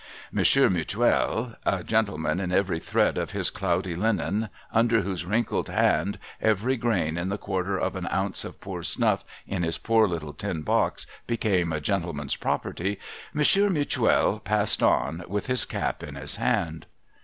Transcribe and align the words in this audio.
Monsieur 0.31 0.67
Mutuel,— 0.67 1.55
a 1.63 1.83
gentleman 1.83 2.39
in 2.39 2.51
every 2.51 2.79
thread 2.79 3.19
of 3.19 3.33
his 3.33 3.51
cloudy 3.51 3.95
linen, 3.95 4.49
under 4.73 5.01
whose 5.03 5.25
wrinkled 5.25 5.69
hand 5.69 6.17
every 6.41 6.75
grain 6.75 7.19
in 7.19 7.29
the 7.29 7.37
quarter 7.37 7.77
of 7.77 7.95
an 7.95 8.07
ounce 8.11 8.43
of 8.43 8.59
poor 8.59 8.81
snuff 8.81 9.23
in 9.45 9.61
his 9.61 9.77
poor 9.77 10.07
little 10.07 10.33
tin 10.33 10.63
box 10.63 11.05
became 11.27 11.71
a 11.71 11.79
gentle 11.79 12.13
man's 12.13 12.35
property,— 12.35 12.97
Monsieur 13.35 13.69
Mutuel 13.69 14.39
passed 14.43 14.81
on, 14.81 15.23
with 15.27 15.45
his 15.45 15.65
cap 15.65 16.01
in 16.01 16.15
his 16.15 16.37
hand. 16.37 16.87